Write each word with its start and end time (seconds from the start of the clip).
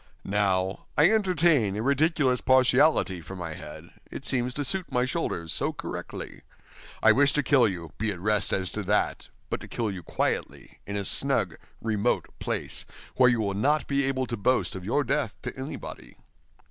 Now, 0.25 0.87
I 0.97 1.11
entertain 1.11 1.75
a 1.75 1.83
ridiculous 1.83 2.41
partiality 2.41 3.21
for 3.21 3.35
my 3.35 3.53
head, 3.53 3.91
it 4.09 4.25
seems 4.25 4.51
to 4.55 4.65
suit 4.65 4.91
my 4.91 5.05
shoulders 5.05 5.53
so 5.53 5.71
correctly. 5.73 6.41
I 7.03 7.11
wish 7.11 7.33
to 7.33 7.43
kill 7.43 7.67
you, 7.67 7.91
be 7.99 8.09
at 8.11 8.19
rest 8.19 8.51
as 8.51 8.71
to 8.71 8.81
that, 8.81 9.29
but 9.51 9.59
to 9.59 9.67
kill 9.67 9.91
you 9.91 10.01
quietly 10.01 10.79
in 10.87 10.95
a 10.95 11.05
snug, 11.05 11.55
remote 11.83 12.27
place, 12.39 12.83
where 13.17 13.29
you 13.29 13.41
will 13.41 13.53
not 13.53 13.85
be 13.85 14.03
able 14.05 14.25
to 14.25 14.35
boast 14.37 14.73
of 14.75 14.83
your 14.83 15.03
death 15.03 15.35
to 15.43 15.55
anybody." 15.55 16.17